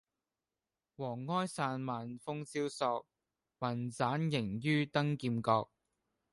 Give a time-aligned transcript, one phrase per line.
[0.97, 3.05] 黃埃散漫風蕭索，
[3.59, 5.67] 云棧縈紆登劍閣。